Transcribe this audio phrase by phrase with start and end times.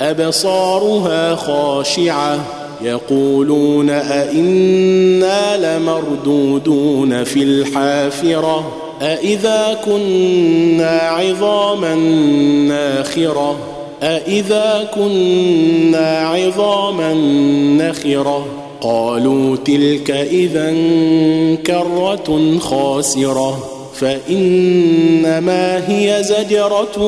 [0.00, 2.44] أبصارها خاشعة.
[2.82, 11.94] يقولون أئنا لمردودون في الحافرة؟ أإذا كنا عظاما
[12.68, 13.56] ناخرة؟
[14.02, 17.14] أإذا كنا عظاما
[17.78, 18.46] نخرة؟
[18.80, 20.74] قالوا تلك إذا
[21.66, 23.77] كرة خاسرة.
[24.00, 26.98] فإنما هي زجرة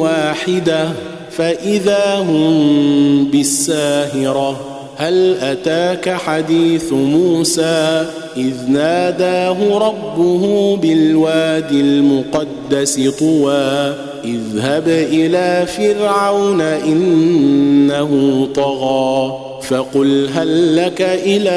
[0.00, 0.88] واحدة
[1.30, 4.60] فإذا هم بالساهرة
[4.96, 19.40] هل أتاك حديث موسى؟ إذ ناداه ربه بالوادي المقدس طوى اذهب إلى فرعون إنه طغى
[19.62, 21.50] فقل هل لك إلى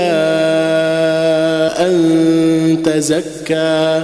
[1.77, 4.03] أن تزكى؟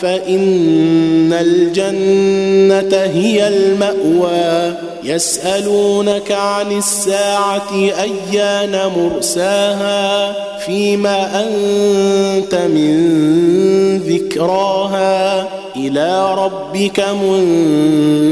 [0.00, 4.74] فإن الجنة هي المأوى.
[5.04, 10.32] يسألونك عن الساعة أيان مرساها
[10.66, 12.98] فيما أنت من
[13.98, 15.48] ذكراها.
[15.76, 17.04] إلى ربك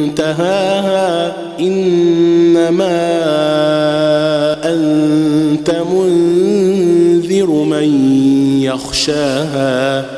[0.08, 1.32] منتهاها.
[1.60, 2.88] إنما
[4.64, 8.20] أنت منذر من
[8.62, 10.17] يخشاها.